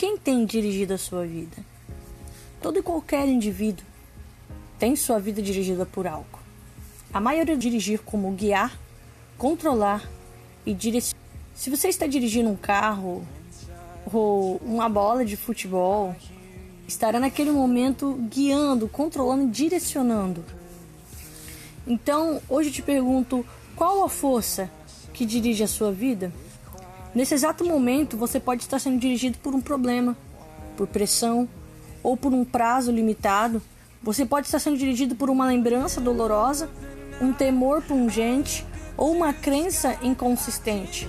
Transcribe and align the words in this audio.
Quem 0.00 0.16
tem 0.16 0.46
dirigido 0.46 0.94
a 0.94 0.96
sua 0.96 1.26
vida? 1.26 1.58
Todo 2.62 2.78
e 2.78 2.82
qualquer 2.82 3.28
indivíduo 3.28 3.84
tem 4.78 4.96
sua 4.96 5.18
vida 5.18 5.42
dirigida 5.42 5.84
por 5.84 6.06
algo. 6.06 6.38
A 7.12 7.20
maioria 7.20 7.54
dirigir 7.54 8.00
como 8.00 8.32
guiar, 8.32 8.80
controlar 9.36 10.08
e 10.64 10.72
direcionar. 10.72 11.22
Se 11.54 11.68
você 11.68 11.88
está 11.88 12.06
dirigindo 12.06 12.48
um 12.48 12.56
carro 12.56 13.22
ou 14.10 14.56
uma 14.64 14.88
bola 14.88 15.22
de 15.22 15.36
futebol, 15.36 16.16
estará 16.88 17.20
naquele 17.20 17.50
momento 17.50 18.14
guiando, 18.32 18.88
controlando 18.88 19.44
e 19.44 19.50
direcionando. 19.50 20.42
Então, 21.86 22.40
hoje 22.48 22.70
eu 22.70 22.72
te 22.72 22.80
pergunto, 22.80 23.44
qual 23.76 24.02
a 24.02 24.08
força 24.08 24.70
que 25.12 25.26
dirige 25.26 25.62
a 25.62 25.68
sua 25.68 25.92
vida? 25.92 26.32
Nesse 27.12 27.34
exato 27.34 27.64
momento, 27.64 28.16
você 28.16 28.38
pode 28.38 28.62
estar 28.62 28.78
sendo 28.78 28.98
dirigido 28.98 29.36
por 29.38 29.52
um 29.52 29.60
problema, 29.60 30.16
por 30.76 30.86
pressão 30.86 31.48
ou 32.04 32.16
por 32.16 32.32
um 32.32 32.44
prazo 32.44 32.92
limitado. 32.92 33.60
Você 34.00 34.24
pode 34.24 34.46
estar 34.46 34.60
sendo 34.60 34.78
dirigido 34.78 35.16
por 35.16 35.28
uma 35.28 35.46
lembrança 35.46 36.00
dolorosa, 36.00 36.70
um 37.20 37.32
temor 37.32 37.82
pungente 37.82 38.64
ou 38.96 39.12
uma 39.12 39.32
crença 39.32 39.98
inconsistente. 40.02 41.08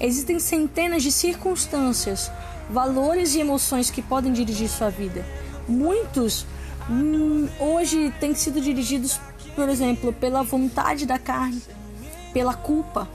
Existem 0.00 0.40
centenas 0.40 1.04
de 1.04 1.12
circunstâncias, 1.12 2.32
valores 2.68 3.34
e 3.34 3.40
emoções 3.40 3.90
que 3.90 4.02
podem 4.02 4.32
dirigir 4.32 4.68
sua 4.68 4.90
vida. 4.90 5.24
Muitos 5.68 6.46
hum, 6.90 7.48
hoje 7.60 8.12
têm 8.18 8.34
sido 8.34 8.60
dirigidos, 8.60 9.20
por 9.54 9.68
exemplo, 9.68 10.12
pela 10.12 10.42
vontade 10.42 11.06
da 11.06 11.18
carne, 11.18 11.62
pela 12.32 12.54
culpa, 12.54 13.08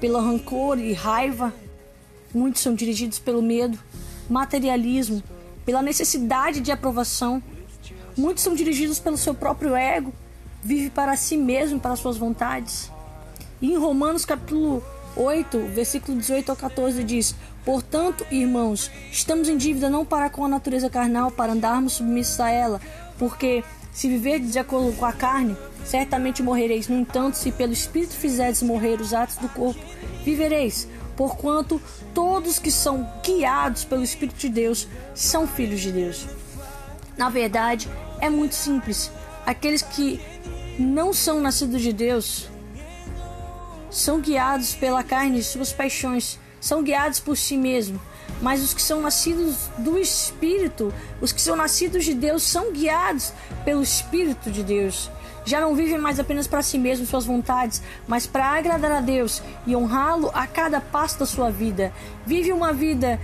pelo 0.00 0.20
rancor 0.20 0.78
e 0.78 0.92
raiva, 0.92 1.52
Muitos 2.34 2.62
são 2.62 2.74
dirigidos 2.74 3.18
pelo 3.18 3.42
medo, 3.42 3.78
materialismo, 4.28 5.22
pela 5.64 5.82
necessidade 5.82 6.60
de 6.60 6.70
aprovação. 6.70 7.42
Muitos 8.16 8.42
são 8.42 8.54
dirigidos 8.54 8.98
pelo 8.98 9.16
seu 9.16 9.34
próprio 9.34 9.74
ego, 9.74 10.12
vive 10.62 10.90
para 10.90 11.16
si 11.16 11.36
mesmo, 11.36 11.78
para 11.80 11.96
suas 11.96 12.16
vontades. 12.16 12.90
E 13.60 13.72
em 13.72 13.78
Romanos 13.78 14.24
capítulo 14.24 14.82
8, 15.16 15.58
versículo 15.74 16.18
18 16.18 16.50
ao 16.50 16.56
14 16.56 17.02
diz: 17.02 17.34
Portanto, 17.64 18.24
irmãos, 18.30 18.90
estamos 19.10 19.48
em 19.48 19.56
dívida 19.56 19.88
não 19.88 20.04
para 20.04 20.28
com 20.28 20.44
a 20.44 20.48
natureza 20.48 20.90
carnal, 20.90 21.30
para 21.30 21.52
andarmos 21.52 21.94
submissos 21.94 22.38
a 22.38 22.50
ela, 22.50 22.80
porque 23.18 23.64
se 23.92 24.08
viver 24.08 24.40
de 24.40 24.58
acordo 24.58 24.94
com 24.96 25.06
a 25.06 25.12
carne, 25.12 25.56
certamente 25.84 26.42
morrereis. 26.42 26.86
No 26.86 26.98
entanto, 26.98 27.34
se 27.34 27.50
pelo 27.50 27.72
Espírito 27.72 28.12
fizerdes 28.12 28.62
morrer 28.62 29.00
os 29.00 29.14
atos 29.14 29.36
do 29.36 29.48
corpo, 29.48 29.80
vivereis 30.22 30.86
porquanto 31.16 31.80
todos 32.14 32.58
que 32.58 32.70
são 32.70 33.08
guiados 33.24 33.84
pelo 33.84 34.02
Espírito 34.02 34.38
de 34.38 34.48
Deus 34.48 34.86
são 35.14 35.46
filhos 35.46 35.80
de 35.80 35.90
Deus. 35.90 36.26
Na 37.16 37.30
verdade, 37.30 37.88
é 38.20 38.28
muito 38.28 38.54
simples. 38.54 39.10
Aqueles 39.44 39.82
que 39.82 40.20
não 40.78 41.12
são 41.12 41.40
nascidos 41.40 41.80
de 41.80 41.92
Deus 41.92 42.48
são 43.90 44.20
guiados 44.20 44.74
pela 44.74 45.02
carne 45.02 45.38
e 45.38 45.42
suas 45.42 45.72
paixões, 45.72 46.38
são 46.60 46.82
guiados 46.82 47.18
por 47.18 47.36
si 47.36 47.56
mesmo. 47.56 48.00
Mas 48.42 48.62
os 48.62 48.74
que 48.74 48.82
são 48.82 49.00
nascidos 49.00 49.70
do 49.78 49.98
Espírito, 49.98 50.92
os 51.20 51.32
que 51.32 51.40
são 51.40 51.56
nascidos 51.56 52.04
de 52.04 52.12
Deus, 52.12 52.42
são 52.42 52.72
guiados 52.72 53.32
pelo 53.64 53.82
Espírito 53.82 54.50
de 54.50 54.62
Deus 54.62 55.10
já 55.46 55.60
não 55.60 55.74
vive 55.74 55.96
mais 55.96 56.20
apenas 56.20 56.46
para 56.46 56.60
si 56.60 56.76
mesmo, 56.76 57.06
suas 57.06 57.24
vontades, 57.24 57.80
mas 58.06 58.26
para 58.26 58.44
agradar 58.44 58.90
a 58.90 59.00
Deus 59.00 59.42
e 59.66 59.74
honrá-lo 59.74 60.30
a 60.34 60.46
cada 60.46 60.80
passo 60.80 61.20
da 61.20 61.24
sua 61.24 61.50
vida. 61.50 61.92
Vive 62.26 62.52
uma 62.52 62.72
vida 62.72 63.18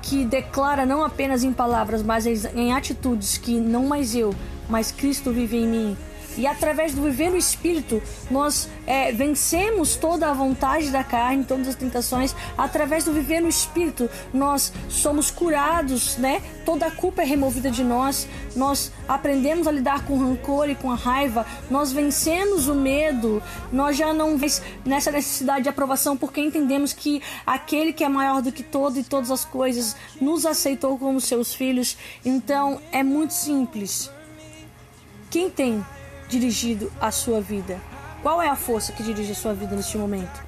que 0.00 0.24
declara 0.24 0.86
não 0.86 1.04
apenas 1.04 1.44
em 1.44 1.52
palavras, 1.52 2.02
mas 2.02 2.26
em 2.26 2.72
atitudes 2.72 3.36
que 3.36 3.60
não 3.60 3.86
mais 3.86 4.14
eu, 4.14 4.34
mas 4.68 4.92
Cristo 4.92 5.32
vive 5.32 5.56
em 5.56 5.66
mim 5.66 5.96
e 6.36 6.46
através 6.46 6.94
do 6.94 7.02
viver 7.02 7.30
no 7.30 7.36
Espírito, 7.36 8.02
nós 8.30 8.68
é, 8.86 9.12
vencemos 9.12 9.96
toda 9.96 10.28
a 10.28 10.32
vontade 10.32 10.90
da 10.90 11.02
carne, 11.02 11.44
todas 11.44 11.68
as 11.68 11.74
tentações. 11.74 12.34
Através 12.56 13.04
do 13.04 13.12
viver 13.12 13.40
no 13.40 13.48
Espírito, 13.48 14.08
nós 14.32 14.72
somos 14.88 15.30
curados, 15.30 16.16
né? 16.16 16.42
Toda 16.64 16.86
a 16.86 16.90
culpa 16.90 17.22
é 17.22 17.24
removida 17.24 17.70
de 17.70 17.82
nós. 17.82 18.28
Nós 18.54 18.92
aprendemos 19.08 19.66
a 19.66 19.72
lidar 19.72 20.04
com 20.04 20.14
o 20.14 20.18
rancor 20.18 20.68
e 20.68 20.74
com 20.74 20.90
a 20.90 20.94
raiva. 20.94 21.46
Nós 21.70 21.92
vencemos 21.92 22.68
o 22.68 22.74
medo. 22.74 23.42
Nós 23.72 23.96
já 23.96 24.12
não 24.12 24.36
vemos 24.36 24.62
nessa 24.84 25.10
necessidade 25.10 25.62
de 25.62 25.68
aprovação, 25.68 26.16
porque 26.16 26.40
entendemos 26.40 26.92
que 26.92 27.22
aquele 27.46 27.92
que 27.92 28.04
é 28.04 28.08
maior 28.08 28.42
do 28.42 28.50
que 28.50 28.62
todo 28.62 28.98
e 28.98 29.04
todas 29.04 29.30
as 29.30 29.44
coisas 29.44 29.96
nos 30.20 30.44
aceitou 30.44 30.98
como 30.98 31.20
seus 31.20 31.54
filhos. 31.54 31.96
Então 32.24 32.80
é 32.90 33.02
muito 33.02 33.32
simples. 33.34 34.10
Quem 35.30 35.48
tem 35.48 35.84
dirigido 36.32 36.90
a 36.98 37.10
sua 37.10 37.40
vida? 37.40 37.78
Qual 38.22 38.40
é 38.40 38.48
a 38.48 38.56
força 38.56 38.92
que 38.92 39.02
dirige 39.02 39.32
a 39.32 39.34
sua 39.34 39.52
vida 39.52 39.76
neste 39.76 39.98
momento? 39.98 40.42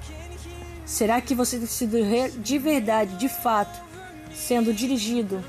Será 0.86 1.20
que 1.20 1.34
você 1.34 1.58
tem 1.58 1.66
sido 1.66 1.98
de 2.38 2.58
verdade, 2.58 3.16
de 3.16 3.28
fato, 3.28 3.78
sendo 4.34 4.72
dirigido 4.72 5.44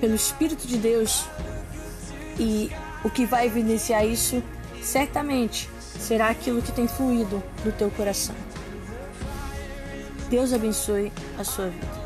pelo 0.00 0.14
Espírito 0.14 0.66
de 0.66 0.78
Deus? 0.78 1.26
E 2.38 2.70
o 3.04 3.10
que 3.10 3.26
vai 3.26 3.46
evidenciar 3.46 4.06
isso, 4.06 4.42
certamente, 4.82 5.68
será 5.98 6.28
aquilo 6.28 6.62
que 6.62 6.72
tem 6.72 6.88
fluído 6.88 7.42
no 7.64 7.72
teu 7.72 7.90
coração. 7.90 8.34
Deus 10.30 10.52
abençoe 10.52 11.12
a 11.38 11.44
sua 11.44 11.68
vida. 11.68 12.03